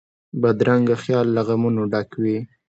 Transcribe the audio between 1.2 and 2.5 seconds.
له غمونو ډک وي